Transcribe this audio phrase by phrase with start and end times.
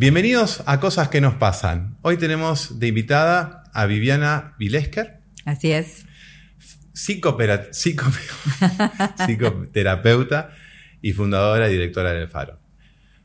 [0.00, 1.96] Bienvenidos a Cosas que nos pasan.
[2.02, 5.18] Hoy tenemos de invitada a Viviana Vilesker.
[5.44, 6.04] Así es.
[6.94, 7.66] Psicopera-
[9.26, 10.50] psicoterapeuta
[11.02, 12.60] y fundadora y directora del Faro.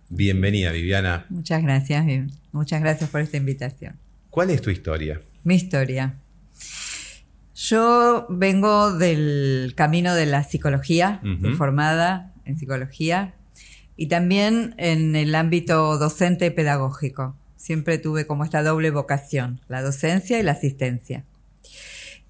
[0.09, 1.28] Bienvenida, Viviana.
[1.29, 2.07] Muchas gracias.
[2.51, 3.99] Muchas gracias por esta invitación.
[4.31, 5.21] ¿Cuál es tu historia?
[5.44, 6.15] Mi historia.
[7.53, 13.35] Yo vengo del camino de la psicología, fui formada en psicología
[13.96, 17.35] y también en el ámbito docente pedagógico.
[17.55, 21.23] Siempre tuve como esta doble vocación, la docencia y la asistencia.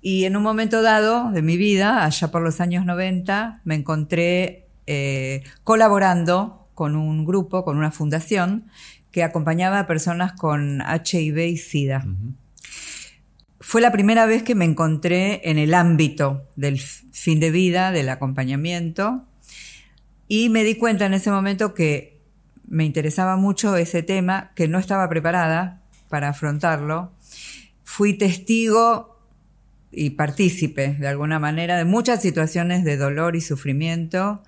[0.01, 4.67] Y en un momento dado de mi vida, allá por los años 90, me encontré
[4.85, 8.65] eh, colaborando con un grupo, con una fundación,
[9.11, 12.05] que acompañaba a personas con HIV y SIDA.
[13.59, 18.09] Fue la primera vez que me encontré en el ámbito del fin de vida, del
[18.09, 19.25] acompañamiento,
[20.35, 22.17] y me di cuenta en ese momento que
[22.67, 27.11] me interesaba mucho ese tema, que no estaba preparada para afrontarlo.
[27.83, 29.19] Fui testigo
[29.91, 34.41] y partícipe, de alguna manera, de muchas situaciones de dolor y sufrimiento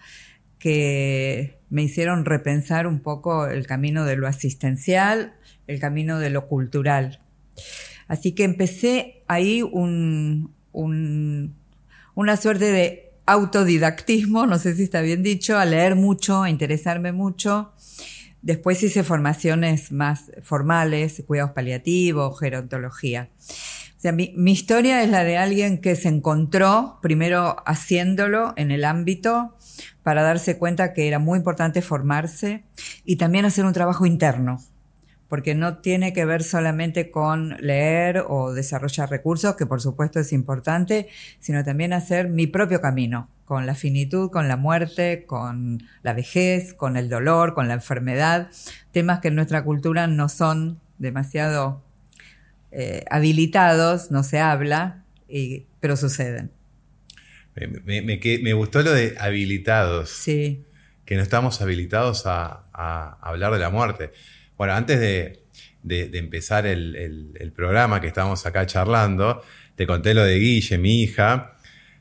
[0.58, 5.36] que me hicieron repensar un poco el camino de lo asistencial,
[5.68, 7.22] el camino de lo cultural.
[8.08, 11.54] Así que empecé ahí un, un-
[12.16, 17.12] una suerte de autodidactismo, no sé si está bien dicho, a leer mucho, a interesarme
[17.12, 17.74] mucho.
[18.42, 23.30] Después hice formaciones más formales, cuidados paliativos, gerontología.
[23.98, 28.70] O sea, mi, mi historia es la de alguien que se encontró primero haciéndolo en
[28.70, 29.58] el ámbito
[30.04, 32.66] para darse cuenta que era muy importante formarse
[33.04, 34.62] y también hacer un trabajo interno,
[35.28, 40.32] porque no tiene que ver solamente con leer o desarrollar recursos, que por supuesto es
[40.34, 41.08] importante,
[41.40, 46.74] sino también hacer mi propio camino, con la finitud, con la muerte, con la vejez,
[46.74, 48.50] con el dolor, con la enfermedad,
[48.92, 51.82] temas que en nuestra cultura no son demasiado
[52.72, 56.52] eh, habilitados, no se habla, y- pero suceden.
[57.56, 60.64] Me, me- me que- me gustó lo de habilitados, Sí,
[61.06, 64.12] que no estamos habilitados a, a hablar de la muerte.
[64.58, 65.44] Bueno, antes de,
[65.84, 69.42] de- de empezar el, el- el programa que estábamos acá charlando,
[69.76, 71.58] te conté lo de Guille, mi hija,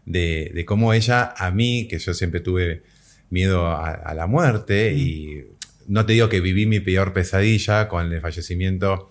[0.07, 2.83] de, de cómo ella, a mí, que yo siempre tuve
[3.31, 5.45] miedo a, a la muerte, y
[5.89, 9.11] no te digo que viví mi peor pesadilla con el fallecimiento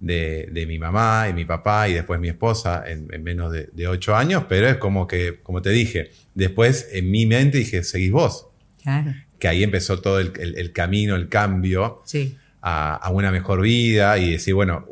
[0.00, 3.68] de, de mi mamá y mi papá y después mi esposa en, en menos de,
[3.72, 7.84] de ocho años, pero es como que, como te dije, después en mi mente dije,
[7.84, 8.46] seguís vos,
[8.82, 12.02] claro, que ahí empezó todo el, el- el camino, el cambio.
[12.06, 14.86] Sí, a, a una mejor vida y decir, bueno,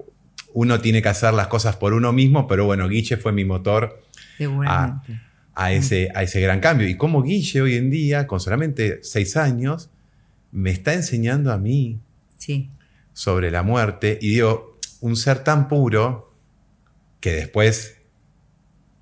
[0.55, 4.03] uno tiene que hacer las cosas por uno mismo, pero bueno, Guille fue mi motor
[5.55, 6.89] a ese, a ese gran cambio.
[6.89, 9.91] Y como Guille hoy en día, con solamente seis años,
[10.53, 12.01] me está enseñando a mí
[12.39, 12.71] Sí,
[13.13, 14.19] sobre la muerte.
[14.23, 16.33] Y digo, un ser tan puro
[17.21, 17.97] que después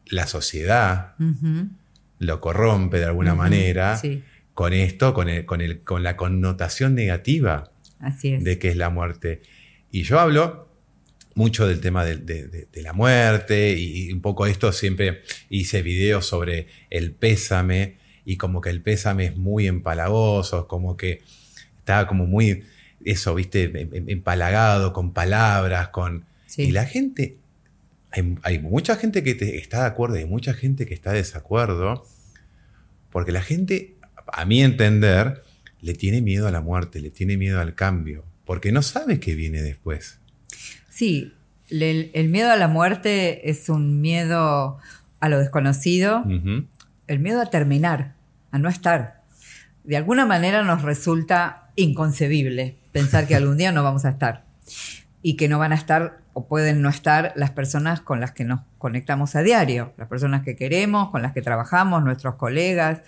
[0.06, 1.15] la sociedad
[2.19, 4.22] lo corrompe de alguna manera Sí,
[4.54, 7.71] con esto, con, el- con, el- con la connotación negativa
[8.01, 8.45] así es.
[8.45, 9.43] de qué es la muerte.
[9.91, 10.69] Y yo hablo
[11.34, 15.83] mucho del tema de, de- de- de la muerte y, un poco esto siempre hice
[15.83, 21.23] videos sobre el pésame y como que el pésame es muy empalagoso, como que
[21.79, 22.65] estaba como muy,
[23.05, 26.25] eso, viste, em- em- empalagado con palabras, con...
[26.47, 26.63] Sí.
[26.63, 27.37] Y la gente,
[28.11, 31.11] hay, hay mucha gente que te- está de acuerdo y hay mucha gente que está
[31.13, 32.07] de desacuerdo,
[33.11, 33.95] porque la gente,
[34.33, 35.43] a mi entender,
[35.81, 39.34] le tiene miedo a la muerte, le tiene miedo al cambio, porque no sabe qué
[39.34, 40.19] viene después.
[40.88, 41.34] Sí,
[41.69, 44.78] le- el miedo a la muerte es un miedo
[45.20, 46.25] a lo desconocido,
[47.06, 48.15] el miedo a terminar,
[48.50, 49.22] a no estar.
[49.84, 54.44] De alguna manera nos resulta inconcebible pensar que algún día no vamos a estar
[55.22, 58.44] y que no van a estar o pueden no estar las personas con las que
[58.44, 63.03] nos conectamos a diario, las personas que queremos, con las que trabajamos, nuestros colegas.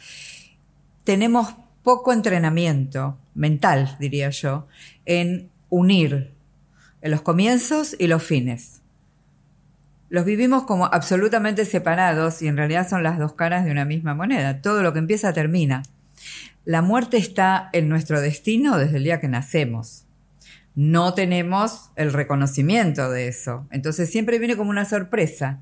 [1.04, 1.54] Tenemos
[1.88, 4.66] poco entrenamiento mental, diría yo,
[5.06, 6.34] en unir
[7.00, 8.82] los comienzos y los fines.
[10.10, 14.14] Los vivimos como absolutamente separados y en realidad son las dos caras de una misma
[14.14, 14.60] moneda.
[14.60, 15.82] Todo lo que empieza termina.
[16.66, 20.04] La muerte está en nuestro destino desde el día que nacemos.
[20.74, 23.66] No tenemos el reconocimiento de eso.
[23.70, 25.60] Entonces siempre viene como una sorpresa.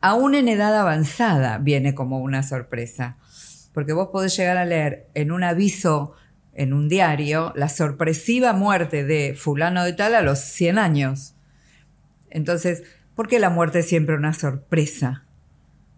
[0.00, 3.18] Aún en edad avanzada viene como una sorpresa.
[3.72, 6.14] Porque vos podés llegar a leer en un aviso
[6.52, 11.34] en un diario la sorpresiva muerte de fulano de tal a los 100 años.
[12.28, 12.82] Entonces,
[13.14, 15.24] ¿por qué la muerte es siempre una sorpresa?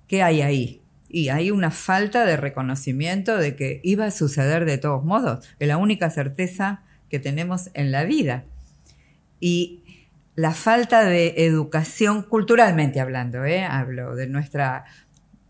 [0.06, 0.82] ¿Qué hay ahí?
[1.08, 5.46] Y hay una falta de reconocimiento de que iba a suceder de todos modos.
[5.58, 8.44] Es la única certeza que tenemos en la vida.
[9.40, 9.82] Y
[10.34, 13.64] la falta de educación, culturalmente hablando, ¿eh?
[13.64, 14.84] hablo de nuestra,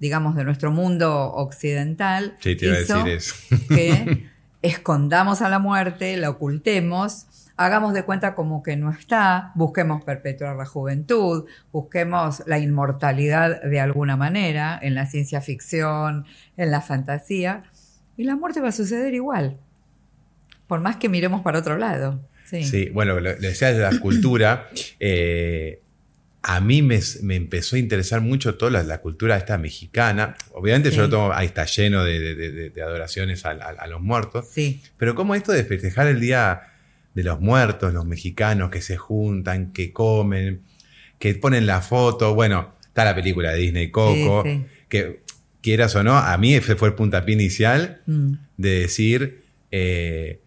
[0.02, 3.34] digamos, de nuestro mundo occidental, Sí, te iba a decir eso.
[3.69, 4.26] que
[4.62, 7.26] escondamos a la muerte, la ocultemos,
[7.56, 13.78] hagamos de cuenta como que no está, busquemos perpetuar la juventud, busquemos la inmortalidad de
[13.78, 16.25] alguna manera en la ciencia ficción,
[16.56, 17.62] en la fantasía,
[18.16, 19.58] y la muerte va a suceder igual,
[20.66, 22.28] por más que miremos para otro lado.
[22.46, 22.64] Sí.
[22.64, 24.66] Sí, bueno, lo, lo decías de la cultura.
[24.98, 25.81] eh,
[26.44, 30.37] a mí me, me empezó a interesar mucho toda la, la cultura esta mexicana.
[30.55, 30.97] Obviamente Sí.
[30.97, 34.00] yo lo tomo, ahí está lleno de, de- de- de adoraciones a, a- a los
[34.00, 34.49] muertos.
[34.50, 36.62] Sí, Pero como esto de festejar el Día
[37.15, 40.62] de los Muertos, los mexicanos que se juntan, que comen,
[41.19, 42.35] que ponen la foto.
[42.35, 44.65] Bueno, está la película de Disney Coco, Sí, sí.
[44.89, 45.21] que
[45.61, 48.33] quieras o no, a mí ese fue el puntapié inicial Mm.
[48.56, 50.41] de decir, eh,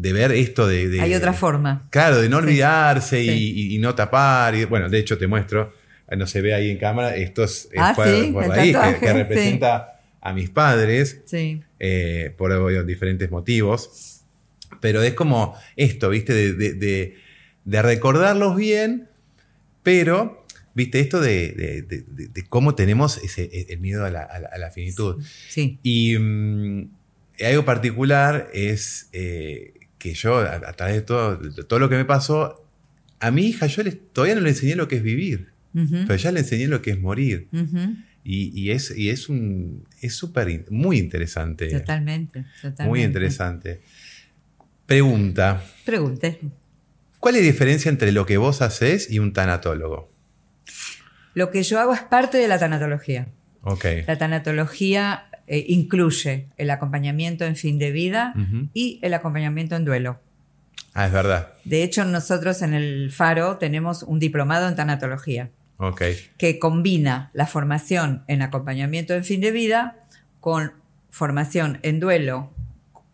[0.00, 0.88] de ver esto de...
[0.88, 1.88] de- hay otra forma.
[1.90, 3.52] Claro, de no olvidarse y, Sí.
[3.56, 4.54] y- y no tapar.
[4.54, 5.72] Y, bueno, de hecho te muestro,
[6.08, 9.12] eh, no se ve ahí en cámara, esto es, Ah, por, sí, por ahí, que,
[9.12, 14.20] representa a mis padres Sí, eh, por obvio, diferentes motivos.
[14.80, 16.32] Pero es como esto, ¿viste?
[16.32, 19.08] De, de- recordarlos bien,
[19.82, 21.00] pero, ¿viste?
[21.00, 25.20] Esto de, cómo tenemos ese, el miedo a la, a la- a la finitud.
[25.48, 26.90] sí, Y mm,
[27.46, 31.96] algo particular es eh, que yo, a, a través de todo, de todo lo que
[31.96, 32.64] me pasó,
[33.20, 36.16] a mi hija yo les- todavía no le enseñé lo que es vivir, Ujú, pero
[36.16, 37.48] ya le enseñé lo que es morir.
[38.24, 41.68] Y, y es, y es un es súper, muy interesante.
[41.68, 42.84] totalmente, totalmente.
[42.84, 43.80] Muy interesante.
[44.86, 46.38] Pregunta, Pregunte.
[47.20, 50.10] ¿cuál es la diferencia entre lo que vos haces y un tanatólogo?
[51.34, 53.28] Lo que yo hago es parte de la tanatología.
[53.62, 53.84] Ok.
[54.06, 58.34] La tanatología eh, incluye el acompañamiento en fin de vida
[58.74, 60.20] y el acompañamiento en duelo.
[60.94, 61.52] Ah, es verdad.
[61.64, 66.02] De hecho, nosotros en el Faro tenemos un diplomado en tanatología Ok.
[66.36, 69.96] que combina la formación en acompañamiento en fin de vida
[70.40, 70.72] con
[71.10, 72.50] formación en duelo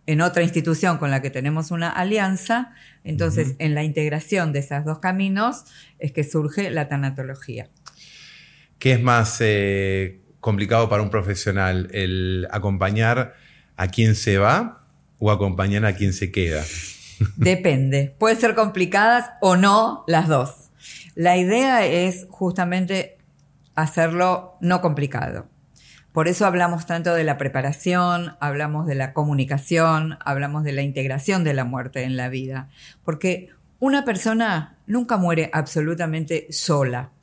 [0.07, 2.75] en otra institución con la que tenemos una alianza.
[3.05, 5.65] Entonces, en la integración de esos dos caminos
[5.99, 7.69] es que surge la tanatología.
[8.79, 11.88] ¿Qué es más eh, complicado para un profesional?
[11.93, 13.35] ¿El acompañar
[13.79, 14.85] a quien se va
[15.19, 16.62] o acompañar a quien se queda?
[17.37, 18.14] Depende.
[18.19, 20.69] Puede ser complicadas o no las dos.
[21.14, 23.17] La idea es justamente
[23.75, 25.46] hacerlo no complicado.
[26.12, 31.43] Por eso hablamos tanto de la preparación, hablamos de la comunicación, hablamos de la integración
[31.43, 32.69] de la muerte en la vida.
[33.02, 33.49] Porque
[33.79, 37.14] una persona nunca muere absolutamente sola.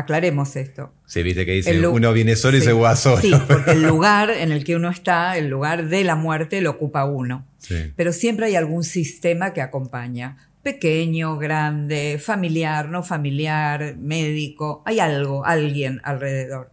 [0.00, 0.92] Aclaremos esto.
[1.06, 2.66] Se viste que dice, uno viene solo y Sí.
[2.66, 3.20] se va solo.
[3.20, 6.70] Sí, porque el lugar en el que uno está, el lugar de la muerte, lo
[6.70, 7.46] ocupa uno.
[7.58, 7.92] Sí.
[7.96, 10.36] Pero siempre hay algún sistema que acompaña.
[10.62, 14.82] Pequeño, grande, familiar, no familiar, médico.
[14.86, 16.70] Hay algo, alguien alrededor.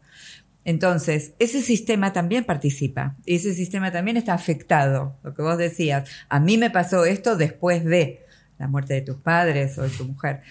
[0.66, 3.16] Entonces, ese sistema también participa.
[3.26, 5.16] Y ese sistema también está afectado.
[5.24, 8.26] Lo que vos decías, a mí me pasó esto después de
[8.60, 10.42] la muerte de tus padres o de tu mujer.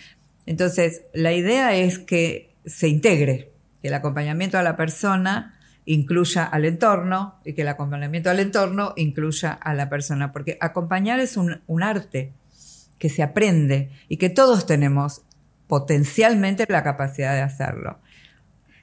[0.47, 5.55] Entonces, la idea es que se integre, que el acompañamiento a la persona
[5.85, 11.21] incluya al entorno y que el acompañamiento al entorno incluya a la persona, porque acompañar
[11.21, 12.33] es un, un arte
[12.99, 15.23] que se aprende y que todos tenemos
[15.69, 17.99] potencialmente la capacidad de hacerlo.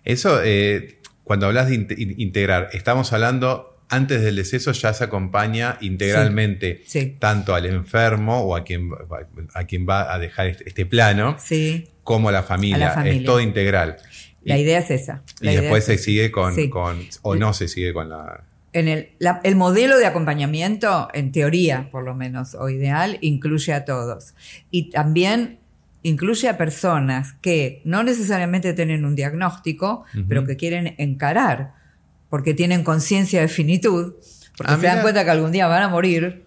[0.05, 5.03] Eso, eh, cuando hablas de inte- in- integrar, estamos hablando, antes del deceso ya se
[5.03, 7.15] acompaña integralmente Sí.
[7.19, 8.89] tanto al enfermo o a quien,
[9.53, 12.75] a quien va a dejar este, este plano, Sí, como la familia.
[12.87, 13.19] A la familia.
[13.19, 13.97] Es todo integral.
[14.43, 15.21] la y, idea es esa.
[15.41, 16.69] y La idea después es se sigue con, Sí.
[16.69, 18.43] con- o no se sigue con la...
[18.73, 23.71] En el, la- el modelo de acompañamiento, en teoría por lo menos, o ideal, incluye
[23.71, 24.33] a todos.
[24.71, 25.59] Y también
[26.01, 31.73] incluye a personas que no necesariamente tienen un diagnóstico, pero que quieren encarar,
[32.29, 34.15] porque tienen conciencia de finitud,
[34.57, 36.43] porque Ah, se dan cuenta que algún día van a morir.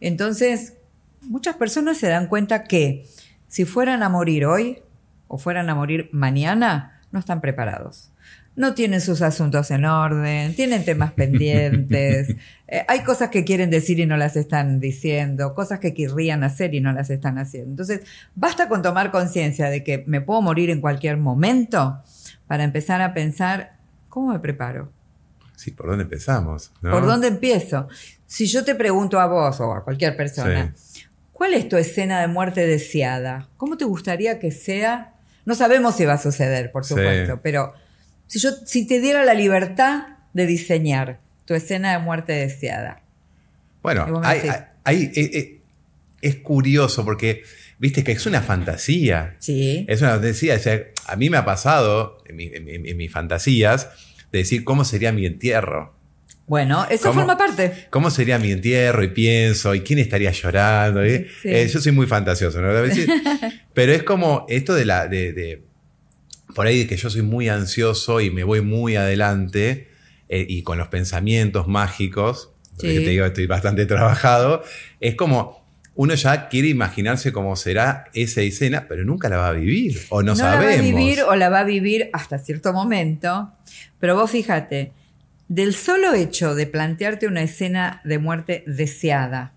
[0.00, 0.74] Entonces,
[1.22, 3.06] muchas personas se dan cuenta que
[3.46, 4.80] si fueran a morir hoy
[5.28, 8.10] o fueran a morir mañana, no están preparados.
[8.56, 12.34] No tienen sus asuntos en orden, tienen temas pendientes,
[12.66, 16.74] eh, hay cosas que quieren decir y no las están diciendo, cosas que querrían hacer
[16.74, 17.70] y no las están haciendo.
[17.70, 18.00] Entonces,
[18.34, 22.02] basta con tomar conciencia de que me puedo morir en cualquier momento
[22.48, 23.76] para empezar a pensar,
[24.08, 24.90] ¿cómo me preparo?
[25.54, 26.72] Sí, ¿por dónde empezamos?
[26.82, 26.90] no?
[26.90, 27.88] ¿Por dónde empiezo?
[28.26, 30.74] Si yo te pregunto a vos o a cualquier persona,
[31.32, 33.48] ¿cuál es tu escena de muerte deseada?
[33.56, 35.14] ¿Cómo te gustaría que sea?
[35.48, 36.90] No sabemos si va a suceder, por Sí.
[36.90, 37.72] supuesto, pero
[38.26, 40.02] si yo si te diera la libertad
[40.34, 43.00] de diseñar tu escena de muerte deseada.
[43.82, 44.52] Bueno, hay- decís.
[44.52, 45.60] hay- hay- eh, eh,
[46.20, 47.42] es curioso porque
[47.78, 49.36] viste que es una fantasía.
[49.38, 49.86] Sí.
[49.88, 50.56] Es una fantasía.
[50.56, 53.88] O sea, a mí me ha pasado en, mi- en mi- en mis fantasías
[54.30, 55.94] de decir cómo sería mi entierro.
[56.48, 57.86] Bueno, eso forma parte.
[57.90, 59.02] ¿Cómo sería mi entierro?
[59.04, 61.04] Y pienso, ¿y quién estaría llorando?
[61.04, 61.26] Sí.
[61.44, 62.68] Eh, yo soy muy fantasioso, ¿no?
[63.74, 65.06] Pero es como esto de la.
[65.08, 65.62] De, de-
[66.54, 69.88] por ahí de que yo soy muy ansioso y me voy muy adelante
[70.30, 73.04] eh, y con los pensamientos mágicos, porque Sí.
[73.04, 74.62] te digo, estoy bastante trabajado.
[75.00, 75.58] Es como.
[76.00, 80.00] Uno ya quiere imaginarse cómo será esa escena, pero nunca la va a vivir.
[80.10, 80.64] O no, no sabemos.
[80.64, 83.50] la va a vivir o la va a vivir hasta cierto momento.
[83.98, 84.92] Pero vos fíjate,
[85.48, 89.52] del solo hecho de plantearte una escena de muerte deseada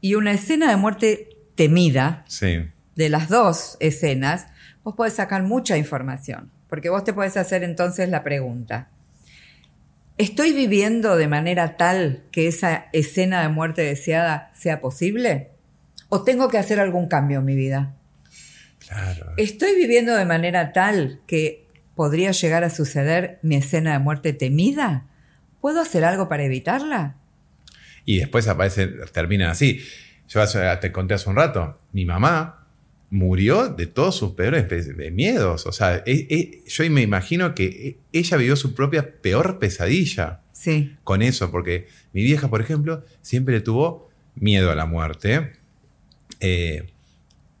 [0.00, 2.64] y una escena de muerte temida, Sí.
[2.94, 4.46] de las dos escenas,
[4.82, 6.50] vos podés sacar mucha información.
[6.68, 8.88] Porque vos te podés hacer entonces la pregunta.
[10.18, 15.50] ¿Estoy viviendo de manera tal que esa escena de muerte deseada sea posible?
[16.08, 17.94] ¿O tengo que hacer algún cambio en mi vida?
[18.78, 19.32] Claro.
[19.36, 21.65] ¿Estoy viviendo de manera tal que
[21.96, 25.06] podría llegar a suceder mi escena de muerte temida?
[25.60, 27.16] ¿Puedo hacer algo para evitarla?
[28.04, 29.80] Y después aparecen, terminan así.
[30.28, 30.40] Yo
[30.80, 32.66] te conté hace un rato, mi mamá
[33.10, 35.66] murió de todos sus peores pe- de miedos.
[35.66, 40.40] O sea, e- e- yo me imagino que e- ella vivió su propia peor pesadilla
[40.52, 45.52] Sí, con eso, porque mi vieja, por ejemplo, siempre le tuvo miedo a la muerte
[46.40, 46.86] eh,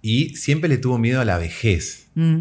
[0.02, 2.08] y siempre le tuvo miedo a la vejez.
[2.14, 2.40] Mm,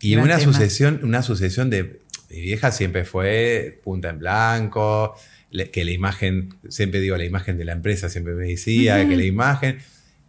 [0.00, 0.52] Y Gran una tema.
[0.52, 2.00] sucesión, una sucesión de.
[2.30, 5.14] Mi vieja siempre fue punta en blanco,
[5.50, 9.16] le- que la imagen, siempre digo, la imagen de la empresa siempre me decía que
[9.16, 9.78] la imagen.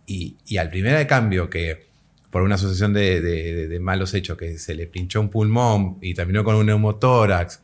[0.05, 1.87] Y, y al primer cambio que,
[2.31, 5.97] por una sucesión de, de- de- de malos hechos, que se le pinchó un pulmón
[6.01, 7.59] y terminó con un neumotórax,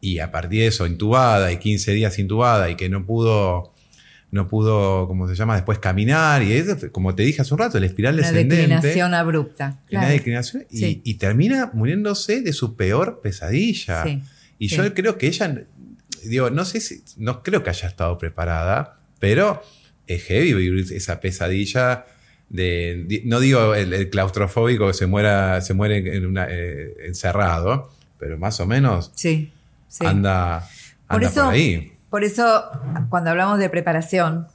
[0.00, 3.71] y a partir de eso, intubada, y 15 días intubada, y que no pudo.
[4.32, 5.54] No pudo, ¿cómo se llama?
[5.54, 6.42] Después caminar.
[6.42, 8.56] Y eso, como te dije hace un rato, el espiral una descendente.
[8.56, 9.78] declinación abrupta.
[9.92, 11.00] Una declinación y, Sí.
[11.04, 14.02] y termina muriéndose de su peor pesadilla.
[14.02, 14.22] Sí,
[14.58, 14.76] y sí.
[14.76, 15.62] yo creo que ella,
[16.24, 19.62] digo, no sé si, no creo que haya estado preparada, pero
[20.06, 22.06] es heavy vivir esa pesadilla
[22.48, 27.90] de, no digo el, el claustrofóbico que se muera, se muere en una, eh, encerrado,
[28.18, 29.52] pero más o menos Sí,
[29.88, 30.06] sí.
[30.06, 30.66] anda,
[31.06, 31.92] Por anda eso, por ahí.
[32.12, 32.64] Por eso,
[33.08, 34.46] cuando hablamos de preparación,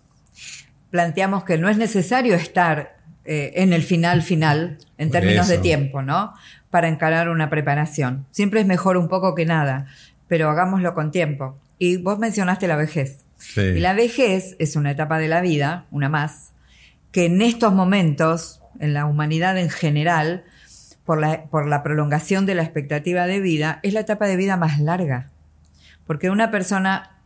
[0.91, 5.57] planteamos que no es necesario estar eh, en el final final, en Por términos de
[5.57, 6.35] tiempo, ¿no?
[6.69, 8.27] Para encarar una preparación.
[8.29, 9.87] Siempre es mejor un poco que nada,
[10.27, 11.57] pero hagámoslo con tiempo.
[11.79, 13.25] Y vos mencionaste la vejez.
[13.39, 13.61] Sí.
[13.61, 16.51] Y la vejez es una etapa de la vida, una más,
[17.11, 20.43] que en estos momentos, en la humanidad en general,
[21.05, 24.57] por la, por la prolongación de la expectativa de vida, es la etapa de vida
[24.57, 25.31] más larga.
[26.05, 27.16] Porque una persona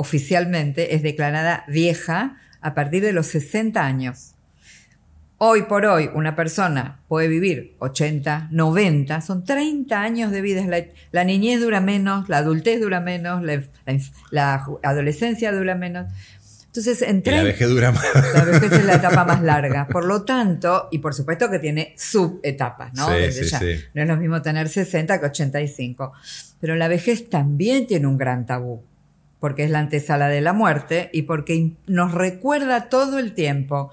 [0.00, 4.32] oficialmente es declarada vieja a partir de los 60 años.
[5.36, 10.64] Hoy por hoy una persona puede vivir 80, 90, son 30 años de vida.
[10.66, 13.96] La, la niñez dura menos, la adultez dura menos, la, la
[14.30, 16.06] la adolescencia dura menos.
[16.66, 18.04] Entonces, en Y la 30 vejez dura más.
[18.34, 19.86] la vejez es la etapa más larga.
[19.86, 23.08] Por lo tanto, y por supuesto que tiene subetapas, ¿no?
[23.08, 23.58] Sí, Desde sí, ya.
[23.58, 23.74] sí.
[23.92, 26.12] No es lo mismo tener 60 que 85.
[26.60, 28.84] Pero la vejez también tiene un gran tabú,
[29.40, 33.90] porque es la antesala de la muerte y porque nos recuerda todo el tiempo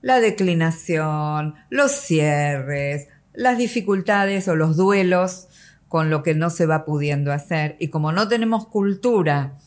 [0.00, 5.48] la declinación, los cierres, las dificultades o los duelos
[5.88, 7.76] con lo que no se va pudiendo hacer.
[7.78, 9.58] Y como no tenemos cultura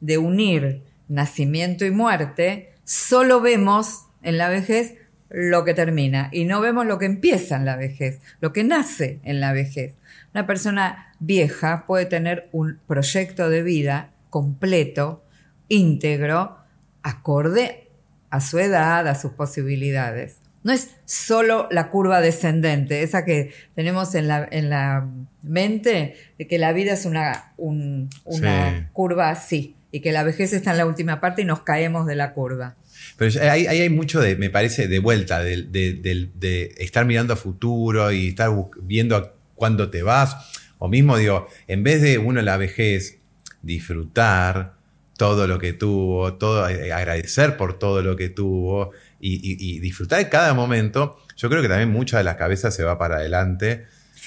[0.00, 4.94] de unir nacimiento y muerte, solo vemos en la vejez
[5.28, 9.20] lo que termina y no vemos lo que empieza en la vejez, lo que nace
[9.24, 9.94] en la vejez.
[10.34, 15.24] Una persona vieja puede tener un proyecto de vida completo,
[15.68, 16.56] íntegro,
[17.02, 17.88] acorde
[18.30, 20.38] a su edad, a sus posibilidades.
[20.64, 25.06] No es solo la curva descendente, esa que tenemos en la, en la
[25.42, 28.84] mente, de que la vida es una, un- una Sí.
[28.92, 32.16] curva así y que la vejez está en la última parte y nos caemos de
[32.16, 32.74] la curva.
[33.16, 37.34] Pero ahí, hay mucho de, me parece, de vuelta, de, de- de- de estar mirando
[37.34, 38.50] a futuro y estar
[38.82, 40.36] viendo a cuándo te vas.
[40.78, 43.18] O mismo, digo, en vez de uno en la vejez
[43.66, 44.74] disfrutar
[45.16, 49.80] todo lo que tuvo, todo, eh, agradecer por todo lo que tuvo y, y- y
[49.80, 53.16] disfrutar de cada momento, yo creo que también mucha de la cabeza se va para
[53.16, 53.86] adelante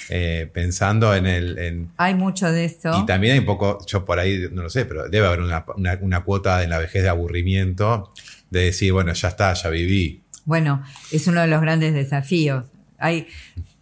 [0.10, 1.58] eh, pensando en el...
[1.60, 2.92] en- Hay mucho de eso.
[3.00, 5.64] y también hay un poco, yo por ahí no lo sé, pero debe haber una,
[5.76, 8.12] una- una cuota en la vejez de aburrimiento,
[8.50, 10.24] de decir, bueno, ya está, ya viví.
[10.46, 12.66] Bueno, es uno de los grandes desafíos.
[12.98, 13.28] Hay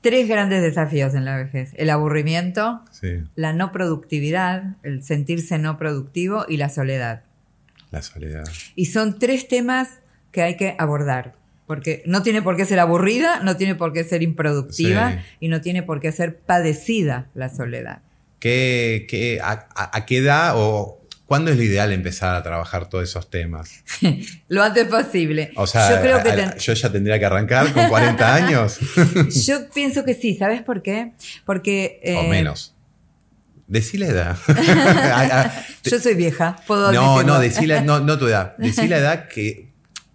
[0.10, 1.72] tres grandes desafíos en la vejez.
[1.76, 7.24] El aburrimiento, Sí, la no productividad, el sentirse no productivo y la soledad.
[7.92, 8.44] la soledad.
[8.76, 9.90] Y son tres temas
[10.32, 11.34] que hay que abordar.
[11.66, 15.18] Porque no tiene por qué ser aburrida, no tiene por qué ser improductiva Sí.
[15.42, 18.00] y no tiene por qué ser padecida la soledad.
[18.40, 22.90] ¿Qué, qué- a, a- a qué edad o cuándo es lo ideal empezar a trabajar
[22.90, 23.84] todos esos temas?
[24.48, 25.52] Lo antes posible.
[25.56, 28.80] O sea, yo creo que ten- yo ya tendría que arrancar con 40 años
[29.46, 31.12] yo pienso que sí, ¿sabes por qué?
[31.46, 32.74] Porque o eh, menos.
[33.68, 34.38] Decí la edad.
[34.48, 35.52] Ah,
[35.84, 38.56] yo soy vieja, puedo no, no, decí la, no, no tu edad.
[38.58, 39.67] Decí la edad que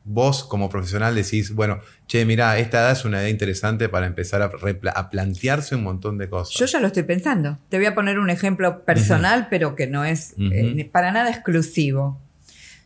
[0.05, 4.43] vos como profesional decís, bueno, che, mira, esta edad es una edad interesante para empezar
[4.43, 4.51] a,
[4.95, 6.55] a plantearse un montón de cosas.
[6.59, 7.59] Yo ya lo estoy pensando.
[7.69, 12.21] Te voy a poner un ejemplo personal, pero que no es eh, para nada exclusivo.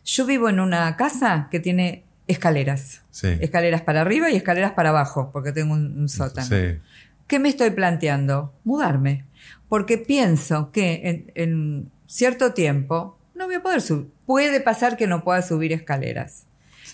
[0.05, 3.01] Yo vivo en una casa que tiene escaleras.
[3.11, 3.27] sí.
[3.39, 6.47] Escaleras para arriba y escaleras para abajo, porque tengo un, un sótano.
[6.47, 6.79] Sí.
[7.27, 8.53] ¿Qué me estoy planteando?
[8.63, 9.25] Mudarme.
[9.67, 14.07] Porque pienso que en, en cierto tiempo no voy a poder subir.
[14.25, 16.45] Puede pasar que no pueda subir escaleras.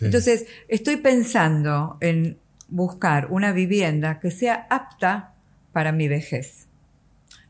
[0.04, 0.08] Sí.
[0.08, 5.34] Entonces, estoy pensando en buscar una vivienda que sea apta
[5.72, 6.68] para mi vejez.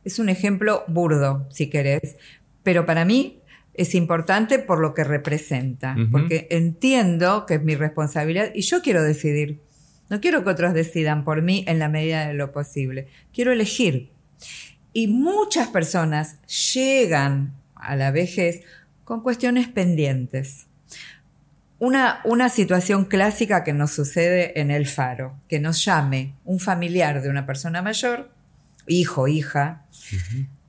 [0.03, 2.17] Es un ejemplo burdo, si querés,
[2.63, 3.39] pero para mí
[3.74, 9.03] es importante por lo que representa, porque entiendo que es mi responsabilidad y yo quiero
[9.03, 9.60] decidir.
[10.10, 13.07] No quiero que otros decidan por mí en la medida de lo posible.
[13.33, 14.12] Quiero elegir.
[14.91, 16.38] Y muchas personas
[16.74, 18.62] llegan a la vejez
[19.05, 20.67] con cuestiones pendientes.
[21.83, 27.21] Una, una situación clásica que nos sucede en el faro, que nos llame un familiar
[27.21, 28.31] de una persona mayor,
[28.87, 29.83] hijo, hija,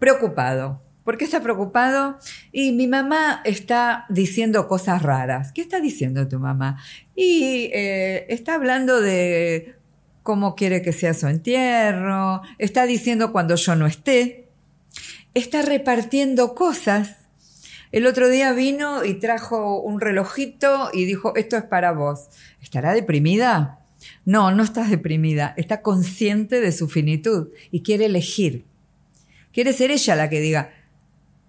[0.01, 0.83] preocupado.
[1.05, 2.19] ¿Por qué está preocupado?
[2.51, 5.53] Y mi mamá está diciendo cosas raras.
[5.53, 6.83] ¿Qué está diciendo tu mamá?
[7.15, 9.77] Y eh, está hablando de
[10.25, 14.49] cómo quiere que sea su entierro, está diciendo cuando yo no esté,
[15.33, 17.24] está repartiendo cosas.
[17.95, 22.29] El otro día vino y trajo un relojito y dijo, esto es para vos.
[22.61, 23.79] ¿Estará deprimida?
[24.25, 25.55] No, no estás deprimida.
[25.57, 28.65] Está consciente de su finitud y quiere elegir.
[29.53, 30.73] Quiere ser ella la que diga,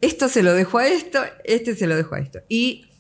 [0.02, 2.42] esto se lo dejo a esto, este se lo dejo a esto.
[2.48, 2.92] Y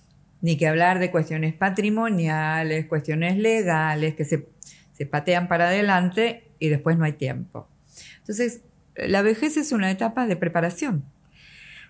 [0.41, 4.47] ni que hablar de cuestiones patrimoniales, cuestiones legales, que se,
[4.93, 7.67] se patean para adelante y después no hay tiempo.
[8.17, 8.61] Entonces,
[8.95, 11.05] la vejez es una etapa de preparación.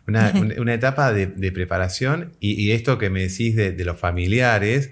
[0.08, 3.86] Una, una- una etapa de, de preparación y, y esto que me decís de, de
[3.86, 4.92] los familiares,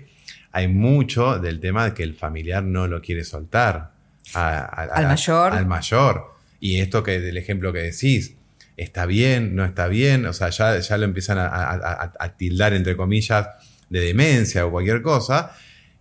[0.51, 3.91] hay mucho del tema de que el familiar no lo quiere soltar.
[4.33, 5.53] a- a- a Al mayor.
[5.53, 6.33] Al mayor.
[6.59, 8.35] Y esto que del ejemplo que decís,
[8.77, 12.37] está bien, no está bien, o sea, ya, ya lo empiezan a, a- a- a
[12.37, 13.47] tildar, entre comillas,
[13.89, 15.51] de demencia o cualquier cosa.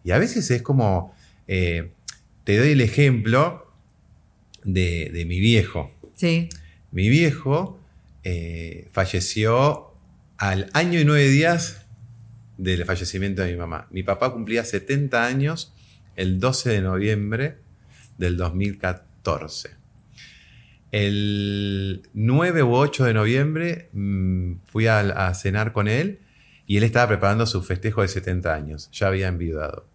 [0.05, 1.15] Y a veces es como,
[1.49, 1.91] eh,
[2.45, 3.71] te doy el ejemplo
[4.65, 5.91] de, de mi viejo.
[6.15, 6.49] Sí.
[6.93, 7.79] Mi viejo
[8.25, 9.95] eh, falleció
[10.39, 11.87] al año y nueve días
[12.59, 13.89] del fallecimiento de mi mamá.
[13.91, 15.73] Mi papá cumplía 70 años
[16.17, 17.59] el 12 de noviembre
[18.19, 19.71] del 2014.
[20.91, 26.21] El 9 u 8 de noviembre mm, fui a, a cenar con él
[26.67, 28.91] y él estaba preparando su festejo de 70 años.
[28.93, 29.87] Ya había enviudado.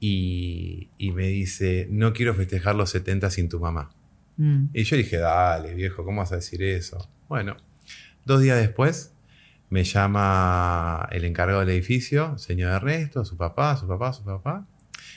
[0.00, 3.94] Y, y me dice, no quiero festejar los 70 sin tu mamá.
[4.40, 4.68] Mm.
[4.72, 7.06] Y yo dije, dale, viejo, ¿cómo vas a decir eso?
[7.28, 7.58] Bueno,
[8.24, 9.12] dos días después
[9.68, 14.66] me llama el encargado del edificio, señor Ernesto, su papá, su papá, su papá.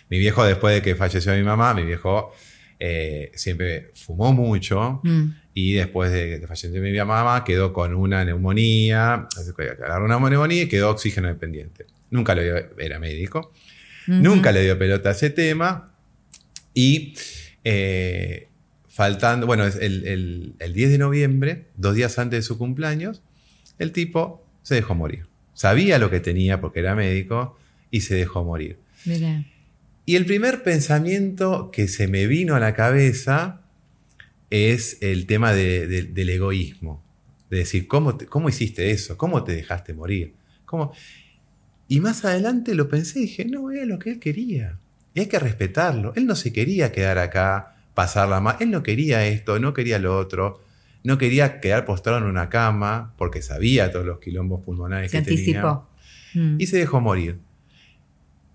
[0.09, 2.33] Mi viejo, después de que falleció mi mamá, mi viejo
[2.79, 5.29] eh, siempre fumó mucho Mm.
[5.53, 9.27] y después de que falleció mi mamá quedó con una neumonía,
[9.79, 11.85] agarró una neumonía y quedó oxígeno dependiente.
[12.09, 13.53] Nunca lo dio, era médico.
[14.07, 15.93] Nunca le dio pelota a ese tema.
[16.73, 17.13] Y
[17.63, 18.49] eh,
[18.93, 23.23] faltando, bueno, el, el- el 10 de noviembre, dos días antes de su cumpleaños,
[23.79, 25.25] el tipo se dejó morir.
[25.55, 27.57] Sabía lo que tenía porque era médico
[27.89, 28.77] y se dejó morir.
[29.05, 29.43] Mira.
[30.05, 33.61] Y el primer pensamiento que se me vino a la cabeza
[34.51, 37.03] es el tema de- de- del egoísmo.
[37.49, 39.17] De decir, ¿cómo, te- ¿cómo hiciste eso?
[39.17, 40.33] ¿Cómo te dejaste morir?
[40.65, 40.93] ¿Cómo?
[41.87, 44.77] Y más adelante lo pensé y dije, no, era lo que él quería.
[45.15, 46.13] Y hay que respetarlo.
[46.15, 48.59] Él no se quería quedar acá, pasarla más.
[48.61, 50.61] Él no quería esto, no quería lo otro.
[51.03, 55.23] No quería quedar postrado en una cama porque sabía todos los quilombos pulmonares Se que
[55.23, 55.89] tenía anticipó.
[56.33, 56.55] Mm.
[56.61, 57.39] y se dejó morir.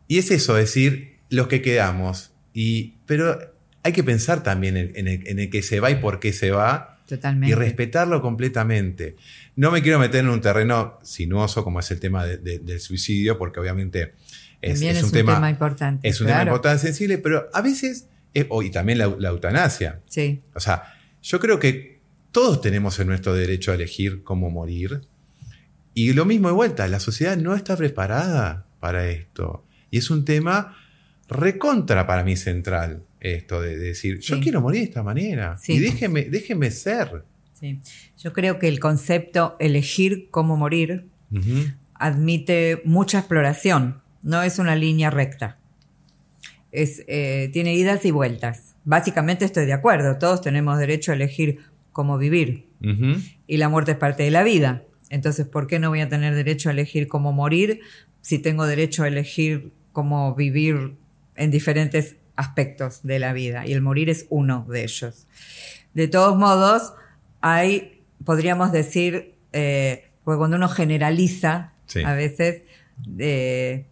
[0.06, 2.32] Y es eso, decir, los que quedamos.
[2.54, 3.38] Y, pero
[3.82, 6.32] hay que pensar también en, en el, en el que se va y por qué
[6.32, 7.52] se va Totalmente.
[7.52, 9.16] y respetarlo completamente.
[9.54, 12.80] No me quiero meter en un terreno sinuoso como es el tema de- de- del
[12.80, 14.14] suicidio, porque obviamente
[14.62, 16.08] es, es un, tema, importante.
[16.08, 20.00] es un tema importante, sensible, pero a veces, y también la, la eutanasia.
[20.06, 20.42] Sí.
[20.54, 25.02] O sea, yo creo que todos tenemos en nuestro derecho a elegir cómo morir.
[25.94, 29.64] Y lo mismo de vuelta, la sociedad no está preparada para esto.
[29.90, 30.76] Y es un tema
[31.28, 35.56] recontra para mí central esto de, decir, yo quiero morir de esta manera.
[35.58, 35.74] Sí.
[35.74, 37.24] Y déjeme, déjeme ser.
[37.52, 37.80] Sí.
[38.18, 41.08] Yo creo que el concepto elegir cómo morir
[41.94, 45.58] admite mucha exploración, no es una línea recta.
[46.72, 48.74] Es, eh, tiene idas y vueltas.
[48.84, 51.58] Básicamente estoy de acuerdo, todos tenemos derecho a elegir
[51.92, 52.66] cómo vivir
[53.46, 54.84] y la muerte es parte de la vida.
[55.10, 57.80] Entonces, ¿por qué no voy a tener derecho a elegir cómo morir
[58.20, 60.94] si tengo derecho a elegir cómo vivir
[61.36, 63.66] en diferentes aspectos de la vida?
[63.66, 65.26] Y el morir es uno de ellos.
[65.94, 66.92] De todos modos,
[67.40, 72.02] hay, podríamos decir, eh, porque cuando uno generaliza, Sí.
[72.04, 72.62] a veces
[73.18, 73.86] eh,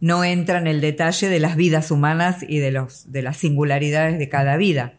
[0.00, 4.18] no entra en el detalle de las vidas humanas y de, los, de las singularidades
[4.18, 4.94] de cada vida.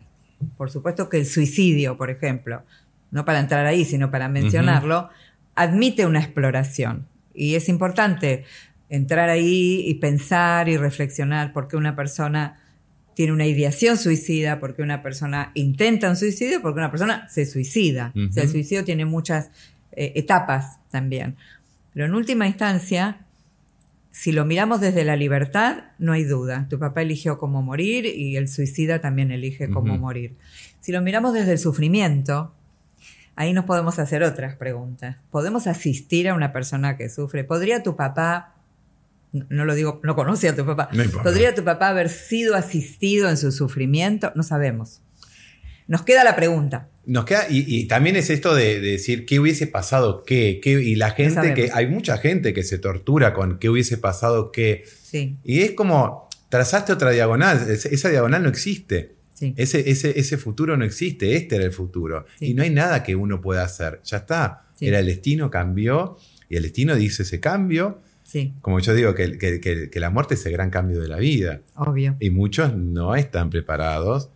[0.57, 2.63] Por supuesto que el suicidio, por ejemplo,
[3.09, 5.09] no para entrar ahí, sino para mencionarlo,
[5.55, 7.07] admite una exploración.
[7.33, 8.45] Y es importante
[8.89, 12.59] entrar ahí y pensar y reflexionar por qué una persona
[13.13, 17.27] tiene una ideación suicida, por qué una persona intenta un suicidio, por qué una persona
[17.29, 18.13] se suicida.
[18.29, 19.49] O sea, el suicidio tiene muchas
[19.91, 21.35] eh, etapas también.
[21.93, 23.25] Pero en última instancia,
[24.11, 26.67] si lo miramos desde la libertad, no hay duda.
[26.69, 30.35] Tu papá eligió cómo morir y el suicida también elige cómo morir.
[30.81, 32.53] Si lo miramos desde el sufrimiento,
[33.35, 35.15] ahí nos podemos hacer otras preguntas.
[35.31, 37.43] ¿Podemos asistir a una persona que sufre?
[37.45, 38.55] ¿Podría tu papá,
[39.31, 41.03] no lo digo, no conoce a tu papá, No.
[41.23, 44.33] ¿podría tu papá haber sido asistido en su sufrimiento?
[44.35, 45.01] No sabemos.
[45.87, 46.89] Nos queda la pregunta.
[47.11, 50.71] Nos queda, y, y también es esto de, de decir qué hubiese pasado qué, qué
[50.81, 54.83] y la gente que, hay mucha gente que se tortura con qué hubiese pasado qué.
[55.03, 59.15] Sí, Y es como, trazaste otra diagonal, es- esa diagonal no existe.
[59.33, 59.53] sí.
[59.57, 62.25] Ese, ese, ese futuro no existe, este era el futuro.
[62.39, 62.45] Sí.
[62.51, 63.99] Y no hay nada que uno pueda hacer.
[64.05, 64.67] Ya está.
[64.75, 64.87] Sí.
[64.87, 66.17] Era el destino, cambió,
[66.49, 67.99] y el destino dice ese cambio.
[68.61, 71.17] Como yo digo, que, que- que- que la muerte es el gran cambio de la
[71.17, 71.59] vida.
[71.75, 72.15] obvio.
[72.21, 74.29] Y muchos no están preparados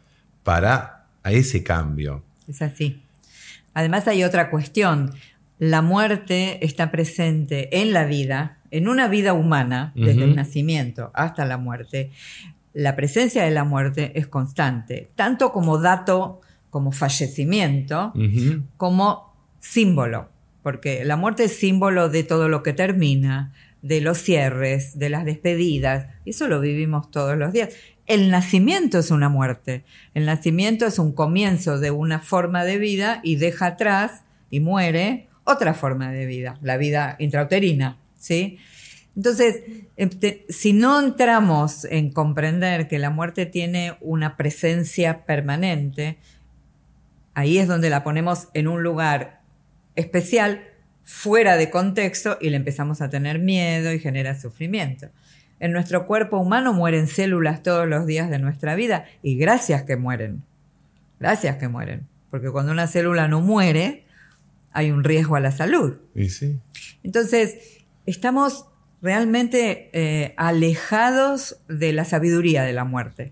[0.44, 2.25] para ese cambio.
[2.48, 3.04] Es así.
[3.74, 5.14] Además hay otra cuestión.
[5.60, 11.46] La muerte está presente en la vida, en una vida humana, desde el nacimiento hasta
[11.46, 12.12] la muerte.
[12.74, 18.14] La presencia de la muerte es constante, tanto como dato, como fallecimiento,
[18.76, 20.30] como símbolo,
[20.62, 25.24] porque la muerte es símbolo de todo lo que termina, de los cierres, de las
[25.26, 27.70] despedidas, y eso lo vivimos todos los días.
[28.06, 33.20] El nacimiento es una muerte, el nacimiento es un comienzo de una forma de vida
[33.24, 38.60] y deja atrás y muere otra forma de vida, la vida intrauterina, ¿sí?
[39.16, 39.62] Entonces,
[39.98, 46.18] em, te- si no entramos en comprender que la muerte tiene una presencia permanente,
[47.34, 49.42] ahí es donde la ponemos en un lugar
[49.96, 50.64] especial,
[51.04, 55.08] fuera de contexto, y le empezamos a tener miedo y genera sufrimiento.
[55.60, 59.96] En nuestro cuerpo humano mueren células todos los días de nuestra vida, y gracias que
[59.96, 60.44] mueren.
[61.20, 62.08] Gracias que mueren.
[62.30, 64.06] Porque cuando una célula no muere,
[64.72, 65.98] hay un riesgo a la salud.
[66.14, 66.60] Y sí.
[67.04, 68.66] Entonces, estamos
[69.02, 73.32] realmente eh, alejados de la sabiduría de la muerte.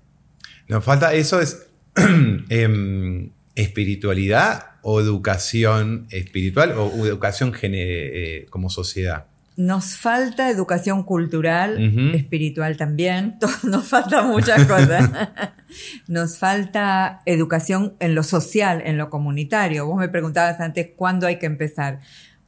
[0.70, 1.68] Nos falta, eso es
[2.50, 9.26] em, espiritualidad o educación espiritual o educación eh, como sociedad.
[9.56, 11.78] Nos falta educación cultural,
[12.16, 15.10] espiritual también, nos falta muchas cosas.
[16.08, 19.86] nos falta educación en lo social, en lo comunitario.
[19.86, 22.00] Vos me preguntabas antes cuándo hay que empezar.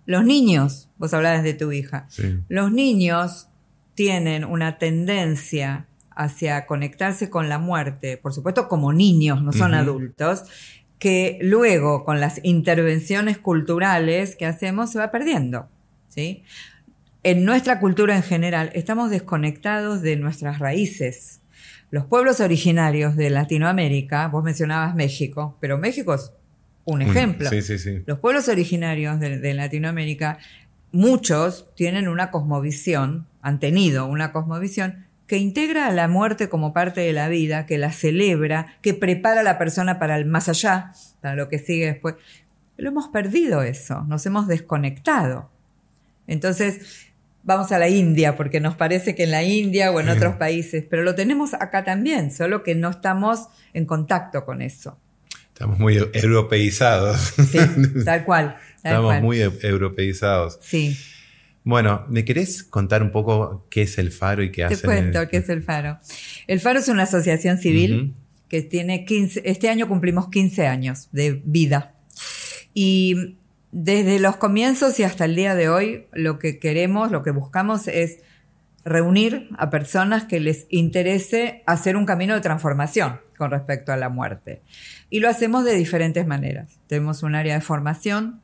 [0.05, 2.39] Los niños, vos hablabas de tu hija, Sí.
[2.49, 3.47] los niños
[3.95, 10.43] tienen una tendencia hacia conectarse con la muerte, por supuesto como niños, no son adultos,
[10.99, 15.67] que luego con las intervenciones culturales que hacemos se va perdiendo.
[16.07, 16.43] ¿sí?
[17.25, 21.41] En nuestra cultura en general estamos desconectados de nuestras raíces.
[21.89, 26.31] Los pueblos originarios de Latinoamérica, vos mencionabas México, pero México es
[26.83, 27.49] un ejemplo.
[27.49, 28.03] Sí, sí, sí.
[28.05, 30.37] Los pueblos originarios de, de Latinoamérica,
[30.91, 37.01] muchos tienen una cosmovisión, han tenido una cosmovisión que integra a la muerte como parte
[37.01, 40.91] de la vida, que la celebra, que prepara a la persona para el más allá,
[41.21, 42.17] para lo que sigue después.
[42.77, 45.49] Lo hemos perdido eso, nos hemos desconectado.
[46.27, 47.13] Entonces,
[47.45, 50.83] vamos a la India, porque nos parece que en la India o en otros países,
[50.89, 54.97] pero lo tenemos acá también, solo que no estamos en contacto con eso.
[55.53, 57.33] Estamos muy europeizados.
[57.49, 57.59] Sí,
[58.05, 58.57] tal cual.
[58.81, 59.21] Tal Estamos cual.
[59.23, 60.59] muy europeizados.
[60.61, 60.97] Sí,
[61.63, 64.85] Bueno, ¿me querés contar un poco qué es el faro y qué te hacen?
[64.89, 65.97] cuento qué es el Faro.
[66.47, 68.13] El Faro es una asociación civil Ujú.
[68.49, 71.95] que tiene 15, este año cumplimos 15 años de vida.
[72.73, 73.37] Y
[73.77, 77.89] desde los comienzos y hasta el día de hoy, lo que queremos, lo que buscamos
[77.89, 78.19] es
[78.85, 84.07] reunir a personas que les interese hacer un camino de transformación con respecto a la
[84.07, 84.61] muerte.
[85.09, 86.79] Y lo hacemos de diferentes maneras.
[86.87, 88.39] Tenemos un área de formación,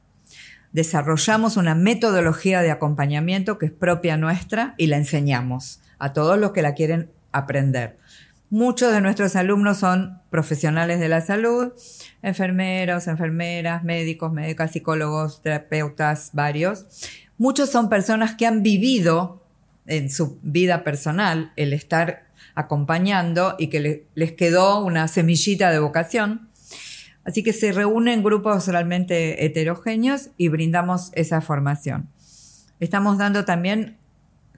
[0.73, 6.51] desarrollamos una metodología de acompañamiento que es propia nuestra y la enseñamos a todos los
[6.51, 7.97] que la quieren aprender.
[8.49, 11.73] Muchos de nuestros alumnos son profesionales de la salud,
[12.23, 16.85] enfermeros, enfermeras, médicos, médicas, psicólogos, terapeutas, varios.
[17.37, 19.45] Muchos son personas que han vivido
[19.85, 26.49] en su vida personal el estar acompañando y que les quedó una semillita de vocación.
[27.23, 32.09] Así que se reúnen grupos realmente heterogéneos y brindamos esa formación.
[32.79, 33.97] Estamos dando también,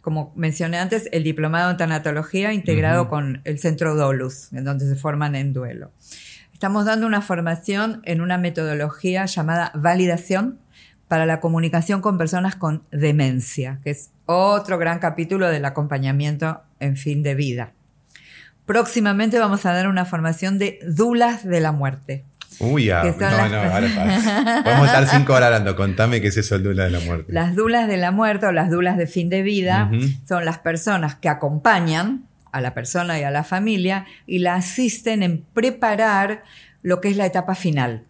[0.03, 4.97] como mencioné antes, el diplomado en tanatología integrado con el centro Dolus, en donde se
[4.97, 5.93] forman en duelo.
[6.51, 10.59] Estamos dando una formación en una metodología llamada validación
[11.07, 16.97] para la comunicación con personas con demencia, que es otro gran capítulo del acompañamiento en
[16.97, 17.71] fin de vida.
[18.65, 22.25] Próximamente vamos a dar una formación de dulas de la muerte.
[22.59, 23.03] Uy, ya.
[23.03, 25.75] No, no, ahora, Podemos estar cinco horas hablando.
[25.75, 27.31] Contame qué es eso, el dula de la muerte.
[27.31, 29.89] Las dulas de la muerte o las dulas de fin de vida
[30.27, 35.23] son las personas que acompañan a la persona y a la familia y la asisten
[35.23, 36.43] en preparar
[36.81, 38.05] lo que es la etapa final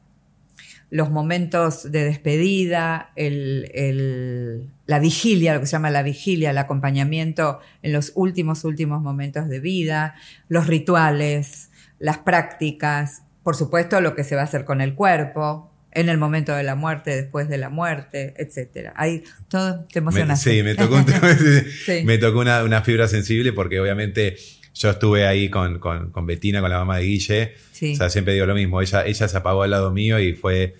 [0.93, 7.93] los momentos de despedida, la vigilia, lo que se llama la vigilia, el acompañamiento en
[7.93, 10.13] los últimos, últimos momentos de vida,
[10.49, 15.69] los rituales, las prácticas, por supuesto lo que se va a hacer con el cuerpo,
[15.91, 18.93] en el momento de la muerte, después de la muerte, etcétera.
[18.95, 20.35] Ahí todo te emociona.
[20.35, 21.03] sí, me tocó,
[22.05, 24.37] Me tocó una, una, fibra sensible porque obviamente
[24.73, 27.53] yo estuve ahí con, con, con Betina, con la mamá de Guille.
[27.93, 28.81] O sea, siempre digo lo mismo.
[28.81, 30.75] Ella, ella se apagó al lado mío y fue.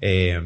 [0.00, 0.40] Eh,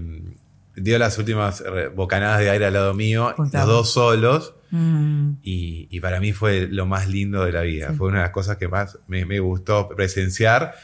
[0.75, 1.63] dio las últimas
[1.95, 4.55] bocanadas de aire al lado mío, los dos solos.
[4.71, 5.35] Mm.
[5.43, 7.95] Y, para mí fue lo más lindo de la vida.
[7.97, 10.75] Fue una de las cosas que más me, me gustó presenciar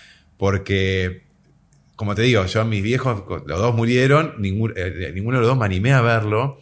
[0.44, 1.22] porque
[1.96, 5.58] como te digo, yo mis viejos, los dos murieron, ninguno, eh, ninguno de los dos
[5.58, 6.60] me animé a verlo.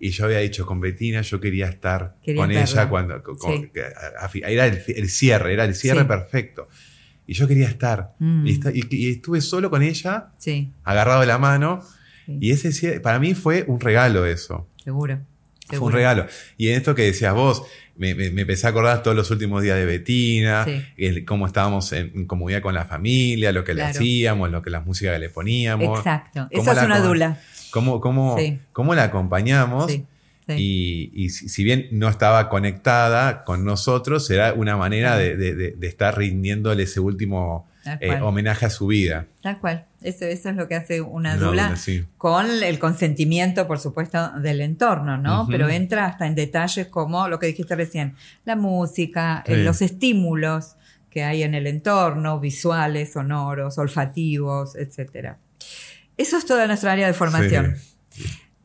[0.00, 3.22] Y yo había dicho con Betina, yo quería estar con ella cuando.
[4.44, 6.66] era el, cierre, era el cierre perfecto.
[7.24, 8.16] Y yo quería estar.
[8.18, 8.44] Mm.
[8.74, 10.32] Y, estuve solo con ella,
[10.82, 11.80] agarrado de la mano.
[12.26, 14.66] Y ese cierre, para mí fue un regalo eso.
[14.82, 15.20] Seguro.
[15.68, 16.26] Fue un regalo.
[16.56, 17.62] Y en esto que decías vos,
[18.02, 20.66] me, me, empecé a acordar todos los últimos días de Betina,
[21.24, 25.14] cómo estábamos en, comunidad con la familia, lo que le hacíamos, lo que las músicas
[25.14, 25.98] que le poníamos.
[25.98, 27.38] Exacto, esa es una dula.
[27.70, 28.36] Cómo, cómo,
[28.72, 29.92] cómo la acompañamos.
[30.48, 36.82] Y, si bien no estaba conectada con nosotros, era una manera de, de, estar rindiéndole
[36.82, 37.68] ese último
[38.00, 39.26] eh, homenaje a su vida.
[39.42, 39.86] Tal cual.
[40.02, 41.74] Eso, eso es lo que hace una dula
[42.18, 45.46] con el consentimiento, por supuesto, del entorno, ¿no?
[45.48, 50.76] Pero entra hasta en detalles como lo que dijiste recién, la música, eh, los estímulos
[51.12, 55.34] que hay en el entorno, visuales, sonoros, olfativos, etc.
[56.16, 57.76] Eso es toda nuestra área de formación.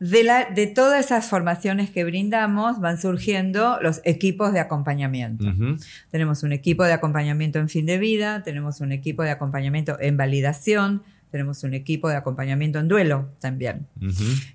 [0.00, 5.44] De, la, de, todas esas formaciones que brindamos van surgiendo los equipos de acompañamiento.
[6.10, 10.16] Tenemos un equipo de acompañamiento en fin de vida, tenemos un equipo de acompañamiento en
[10.16, 13.86] validación, tenemos un equipo de acompañamiento en duelo también.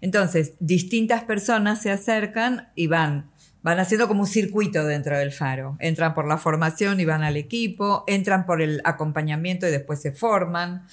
[0.02, 3.30] Entonces, distintas personas se acercan y van,
[3.62, 5.78] van haciendo como un circuito dentro del faro.
[5.80, 10.12] Entran por la formación y van al equipo, entran por el acompañamiento y después se
[10.12, 10.86] forman.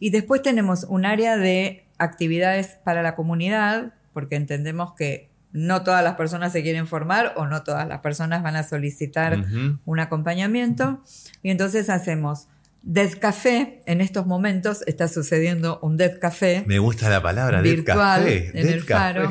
[0.00, 6.04] Y después tenemos un área de actividades para la comunidad, porque entendemos que no todas
[6.04, 9.44] las personas se quieren formar o no todas las personas van a solicitar
[9.84, 11.02] un acompañamiento.
[11.42, 12.48] Y entonces hacemos
[12.86, 13.80] Death Café.
[13.84, 16.62] En estos momentos está sucediendo un Death Café.
[16.66, 18.50] Me gusta la palabra virtual Café.
[18.54, 19.28] En el faro.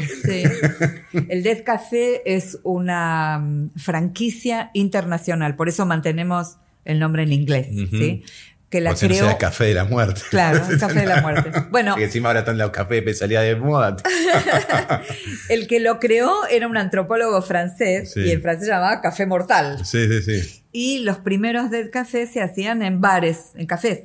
[1.30, 7.68] El Death Café es una mm, franquicia internacional, por eso mantenemos el nombre en inglés.
[7.90, 8.24] ¿sí?
[8.70, 9.30] Que la creó.
[9.30, 10.22] el café de la muerte.
[10.30, 11.52] Claro, el café de la muerte.
[11.70, 11.96] Bueno.
[11.98, 13.96] y encima ahora están los cafés de especialidad de moda.
[15.50, 19.86] el que lo creó era un antropólogo francés y en francés se llamaba Café Mortal.
[19.86, 20.64] Sí, sí, sí.
[20.72, 24.02] Y los primeros Dead Café se hacían en bares, en cafés.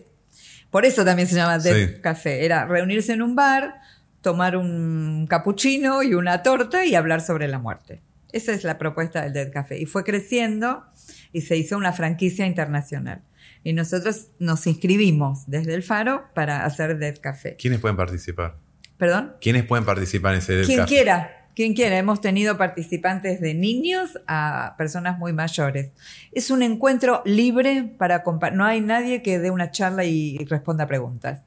[0.70, 2.44] Por eso también se llama Dead Café.
[2.44, 3.80] Era reunirse en un bar,
[4.20, 8.02] tomar un capuchino y una torta y hablar sobre la muerte.
[8.32, 9.78] Esa es la propuesta del Dead Café.
[9.80, 10.84] Y fue creciendo
[11.32, 13.22] y se hizo una franquicia internacional.
[13.62, 17.56] Y nosotros nos inscribimos desde el Faro para hacer Dead Café.
[17.58, 18.56] ¿Quiénes pueden participar?
[18.96, 19.34] ¿Perdón?
[19.40, 21.98] ¿Quiénes pueden participar en ese Dead Quien quiera, quien quiera.
[21.98, 25.90] Hemos tenido participantes de niños a personas muy mayores.
[26.32, 31.42] Es un encuentro libre para No hay nadie que dé una charla y responda preguntas.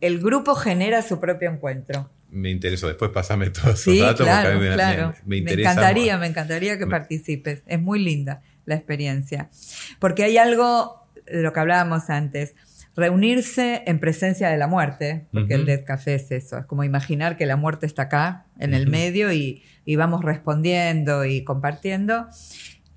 [0.00, 2.10] El grupo genera su propio encuentro.
[2.30, 2.88] me interesó.
[2.88, 5.08] Después pasame todos esos Sí, datos claro, porque a mí me, claro.
[5.24, 5.72] me- me interesa.
[5.72, 7.62] encantaría, me encantaría que participes.
[7.66, 9.50] Es muy linda la experiencia.
[9.98, 12.54] Porque hay algo de lo que hablábamos antes.
[12.94, 15.64] Reunirse en presencia de la muerte, porque el.
[15.66, 19.32] Dead Café es eso, es como imaginar que la muerte está acá, en el medio,
[19.32, 22.28] y, y vamos respondiendo y compartiendo,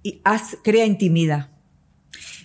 [0.04, 1.50] y haz- crea intimidad.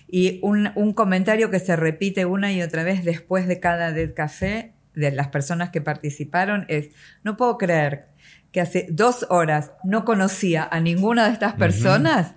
[0.07, 4.13] Y un, un comentario que se repite una y otra vez después de cada Dead
[4.13, 6.89] Café de las personas que participaron es,
[7.23, 8.07] no puedo creer
[8.51, 12.33] que hace dos horas no conocía a ninguna de estas personas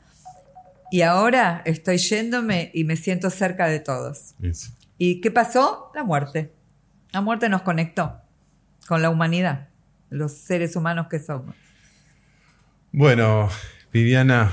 [0.94, 4.36] y ahora estoy yéndome y me siento cerca de todos.
[4.40, 4.70] Eso.
[4.96, 5.90] ¿Y qué pasó?
[5.92, 6.52] La muerte.
[7.10, 8.20] La muerte nos conectó
[8.86, 9.70] con la humanidad,
[10.08, 11.56] los seres humanos que somos.
[12.92, 13.48] Bueno,
[13.92, 14.52] Viviana,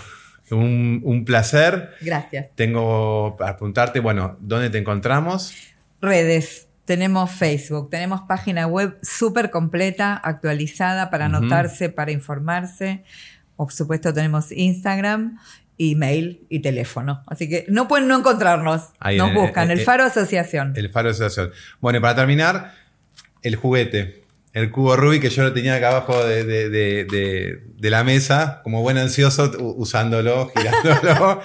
[0.50, 1.92] un, un placer.
[2.02, 2.48] Gracias.
[2.56, 5.54] Tengo para preguntarte, bueno, ¿dónde te encontramos?
[6.02, 6.70] Redes.
[6.86, 13.04] Tenemos Facebook, tenemos página web súper completa, actualizada para anotarse, para informarse.
[13.56, 15.38] Por supuesto tenemos Instagram,
[15.92, 17.24] email y teléfono.
[17.28, 18.90] Así que no pueden no encontrarnos.
[19.00, 20.74] Ahí Nos en- buscan, en- el Faro Asociación.
[20.76, 21.52] El Faro Asociación.
[21.80, 22.74] Bueno, y para terminar,
[23.42, 24.22] el juguete.
[24.54, 28.82] El cubo Rubik que yo lo tenía acá abajo de, de- de- la mesa, como
[28.82, 31.42] buen ansioso, usándolo, girándolo.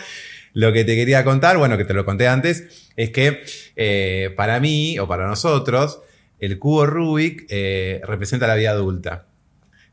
[0.52, 3.44] lo que te quería contar, bueno, que te lo conté antes, es que
[3.76, 6.00] eh, para mí, o para nosotros,
[6.40, 9.26] el cubo Rubik eh, representa la vida adulta.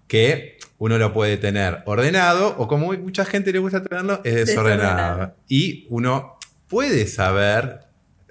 [0.08, 4.89] Que uno lo puede tener ordenado, o como mucha gente le gusta tenerlo, es desordenado.
[4.89, 5.36] Desordenado.
[5.48, 7.80] Y uno puede saber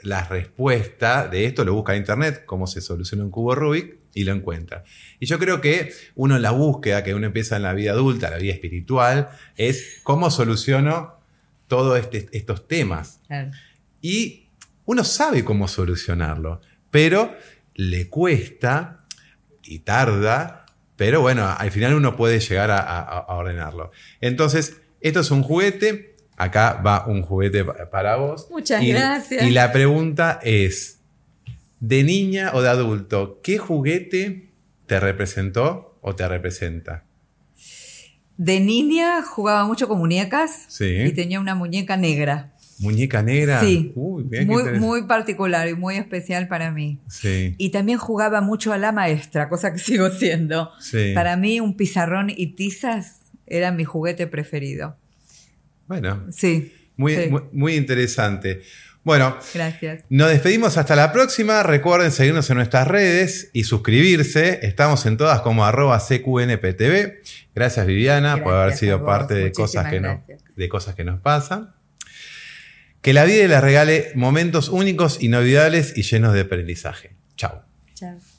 [0.02, 4.24] la respuesta de esto, lo busca en internet, cómo se soluciona un cubo Rubik, y
[4.24, 4.84] lo encuentra.
[5.18, 8.28] Y yo creo que uno en la búsqueda que uno empieza en la vida adulta,
[8.28, 11.14] la vida espiritual, es cómo soluciono
[11.68, 13.20] todos este- estos temas.
[13.28, 13.50] Claro.
[14.02, 14.48] Y
[14.84, 16.60] uno sabe cómo solucionarlo,
[16.90, 17.34] pero
[17.74, 19.06] le cuesta
[19.62, 20.61] y tarda,
[20.96, 23.90] pero bueno, al final uno puede llegar a, a- a ordenarlo.
[24.20, 28.48] Entonces, esto es un juguete, acá va un juguete pa- para vos.
[28.50, 29.42] Muchas Y- gracias.
[29.44, 31.00] Y la pregunta es,
[31.80, 34.52] de niña o de adulto, ¿qué juguete
[34.86, 37.04] te representó o te representa?
[38.36, 40.84] De niña jugaba mucho con muñecas Sí.
[41.06, 42.51] y tenía una muñeca negra.
[42.82, 43.60] ¿Muñeca negra?
[43.60, 44.24] Sí, Uy,
[44.78, 46.98] muy, particular y muy especial para mí.
[47.08, 50.70] Sí, Y también jugaba mucho a la maestra, cosa que sigo siendo.
[50.80, 51.12] sí.
[51.14, 54.96] Para mí un pizarrón y tizas era mi juguete preferido.
[55.88, 56.72] Bueno, Sí.
[56.96, 57.28] Muy, sí.
[57.30, 58.62] muy, muy interesante.
[59.04, 60.04] Bueno, Gracias.
[60.10, 61.62] nos despedimos hasta la próxima.
[61.64, 64.60] Recuerden seguirnos en nuestras redes y suscribirse.
[64.62, 67.20] Estamos en todas como arroba CQNPTV.
[67.54, 70.40] Gracias Viviana por haber sido parte de Muchísimas cosas, que gracias.
[70.56, 71.72] de cosas que nos pasan.
[73.02, 77.10] Que la vida les regale momentos únicos, inolvidables y llenos de aprendizaje.
[77.36, 77.64] Chao.
[77.94, 78.31] Chao.